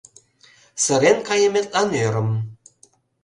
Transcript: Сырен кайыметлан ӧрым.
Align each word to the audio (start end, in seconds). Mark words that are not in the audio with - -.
Сырен 0.83 1.17
кайыметлан 1.27 1.89
ӧрым. 2.05 2.29